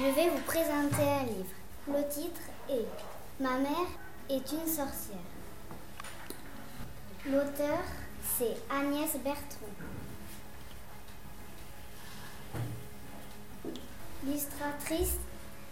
Je 0.00 0.14
vais 0.14 0.30
vous 0.30 0.42
présenter 0.46 1.02
un 1.02 1.24
livre. 1.24 1.54
Le 1.88 2.08
titre 2.08 2.40
est 2.70 2.86
Ma 3.40 3.56
mère 3.58 3.88
est 4.28 4.52
une 4.52 4.66
sorcière. 4.66 5.16
L'auteur, 7.26 7.78
c'est 8.22 8.56
Agnès 8.70 9.12
Bertrand. 9.22 9.66
L'illustratrice, 14.24 15.18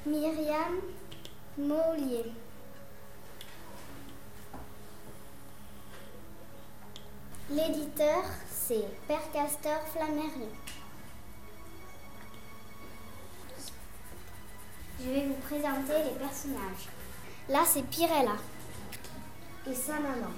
Myriam 0.07 0.81
Mollier. 1.59 2.33
L'éditeur, 7.49 8.25
c'est 8.51 8.85
Père 9.09 9.31
Castor 9.33 9.81
Flammarion. 9.91 10.51
Je 15.01 15.11
vais 15.11 15.27
vous 15.27 15.35
présenter 15.35 16.03
les 16.05 16.19
personnages. 16.19 16.89
Là, 17.49 17.63
c'est 17.65 17.85
Pirella 17.85 18.37
et 19.67 19.75
sa 19.75 19.95
maman. 19.95 20.33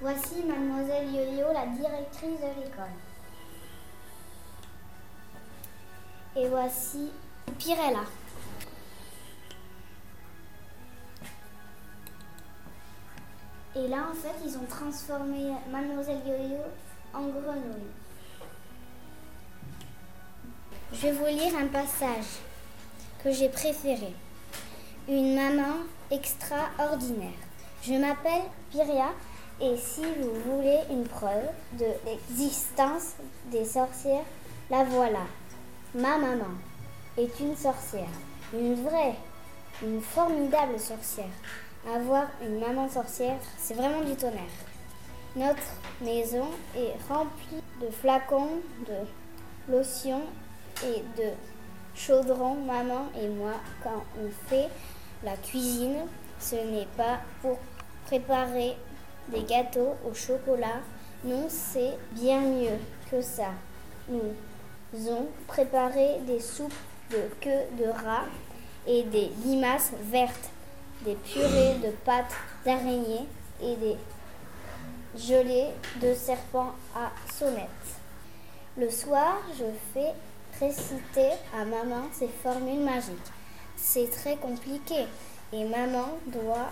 Voici 0.00 0.42
mademoiselle 0.44 1.14
Yo-Yo, 1.14 1.52
la 1.52 1.66
directrice 1.66 2.40
de 2.40 2.62
l'école. 2.62 3.13
Et 6.36 6.48
voici 6.48 7.10
Pirella. 7.58 8.04
Et 13.76 13.88
là, 13.88 14.06
en 14.10 14.14
fait, 14.14 14.34
ils 14.44 14.56
ont 14.56 14.66
transformé 14.68 15.52
mademoiselle 15.70 16.20
Yo-Yo 16.26 16.58
en 17.12 17.28
grenouille. 17.28 17.90
Je 20.92 21.00
vais 21.02 21.12
vous 21.12 21.26
lire 21.26 21.56
un 21.56 21.66
passage 21.66 22.40
que 23.22 23.32
j'ai 23.32 23.48
préféré. 23.48 24.12
Une 25.08 25.34
maman 25.34 25.76
extraordinaire. 26.10 27.30
Je 27.82 27.94
m'appelle 27.94 28.42
Piria 28.70 29.12
et 29.60 29.76
si 29.76 30.02
vous 30.02 30.34
voulez 30.46 30.80
une 30.90 31.06
preuve 31.06 31.48
de 31.78 31.86
l'existence 32.06 33.14
des 33.52 33.64
sorcières, 33.64 34.24
la 34.70 34.84
voilà. 34.84 35.26
Ma 35.96 36.18
maman 36.18 36.50
est 37.16 37.38
une 37.38 37.54
sorcière, 37.54 38.08
une 38.52 38.74
vraie, 38.82 39.14
une 39.80 40.00
formidable 40.00 40.76
sorcière. 40.80 41.30
Avoir 41.88 42.24
une 42.42 42.58
maman 42.58 42.88
sorcière, 42.88 43.38
c'est 43.58 43.74
vraiment 43.74 44.00
du 44.00 44.16
tonnerre. 44.16 44.42
Notre 45.36 45.62
maison 46.00 46.46
est 46.76 46.94
remplie 47.08 47.62
de 47.80 47.88
flacons, 47.90 48.60
de 48.88 49.72
lotions 49.72 50.22
et 50.84 51.04
de 51.16 51.30
chaudrons. 51.94 52.56
Maman 52.56 53.06
et 53.16 53.28
moi, 53.28 53.52
quand 53.84 54.02
on 54.20 54.48
fait 54.48 54.68
la 55.22 55.36
cuisine, 55.36 56.08
ce 56.40 56.56
n'est 56.56 56.88
pas 56.96 57.20
pour 57.40 57.58
préparer 58.06 58.76
des 59.28 59.44
gâteaux 59.44 59.94
au 60.04 60.12
chocolat. 60.12 60.80
Non, 61.24 61.46
c'est 61.48 61.96
bien 62.10 62.40
mieux 62.40 62.78
que 63.08 63.22
ça. 63.22 63.52
Ont 65.08 65.26
préparé 65.46 66.20
des 66.26 66.40
soupes 66.40 66.72
de 67.10 67.28
queue 67.40 67.64
de 67.78 67.88
rat 67.88 68.24
et 68.86 69.02
des 69.04 69.30
limaces 69.44 69.92
vertes, 70.10 70.50
des 71.04 71.14
purées 71.14 71.74
de 71.82 71.90
pâtes 72.04 72.34
d'araignée 72.64 73.26
et 73.62 73.76
des 73.76 73.96
gelées 75.16 75.70
de 76.00 76.14
serpent 76.14 76.72
à 76.94 77.10
sonnette. 77.32 77.68
Le 78.76 78.90
soir, 78.90 79.36
je 79.56 79.64
fais 79.92 80.12
réciter 80.58 81.30
à 81.56 81.64
maman 81.64 82.04
ses 82.12 82.28
formules 82.28 82.84
magiques. 82.84 83.32
C'est 83.76 84.10
très 84.10 84.36
compliqué 84.36 85.06
et 85.52 85.64
maman 85.64 86.18
doit 86.26 86.70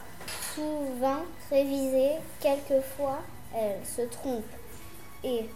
souvent 0.55 1.22
réviser. 1.50 2.12
Quelquefois, 2.41 3.21
elle 3.55 3.84
se 3.87 4.03
trompe 4.03 4.44
et 5.25 5.47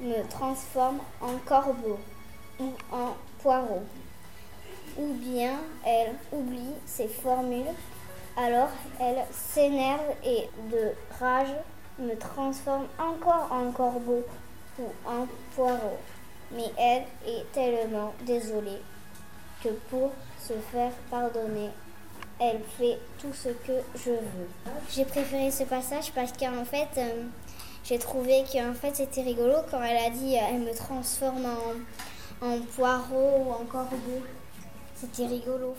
me 0.00 0.22
transforme 0.28 0.98
en 1.20 1.36
corbeau 1.44 1.98
ou 2.58 2.72
en 2.92 3.16
poireau. 3.42 3.82
Ou 4.98 5.12
bien 5.14 5.58
elle 5.86 6.14
oublie 6.32 6.74
ses 6.86 7.08
formules, 7.08 7.74
alors 8.36 8.70
elle 8.98 9.24
s'énerve 9.30 10.14
et 10.24 10.48
de 10.70 10.92
rage 11.18 11.54
me 11.98 12.14
transforme 12.16 12.86
encore 12.98 13.48
en 13.50 13.70
corbeau 13.70 14.24
ou 14.78 14.84
en 15.06 15.26
poireau. 15.54 15.98
Mais 16.52 16.70
elle 16.76 17.04
est 17.26 17.52
tellement 17.52 18.12
désolée 18.26 18.80
que 19.62 19.68
pour 19.90 20.10
se 20.40 20.54
faire 20.72 20.92
pardonner, 21.10 21.70
elle 22.40 22.60
fait 22.78 22.98
tout 23.18 23.32
ce 23.32 23.50
que 23.50 23.72
je 23.94 24.10
veux. 24.10 24.48
J'ai 24.90 25.04
préféré 25.04 25.50
ce 25.50 25.64
passage 25.64 26.10
parce 26.12 26.32
qu'en 26.32 26.64
fait, 26.64 26.88
euh, 26.96 27.24
j'ai 27.84 27.98
trouvé 27.98 28.44
qu'en 28.52 28.74
fait 28.74 28.94
c'était 28.94 29.22
rigolo 29.22 29.54
quand 29.70 29.82
elle 29.82 29.96
a 29.96 30.10
dit 30.10 30.36
euh, 30.36 30.40
elle 30.50 30.60
me 30.60 30.74
transforme 30.74 31.46
en, 31.46 32.46
en 32.46 32.60
poireau 32.60 33.44
ou 33.46 33.50
en 33.52 33.64
corbeau. 33.64 34.22
C'était 34.94 35.26
rigolo. 35.26 35.74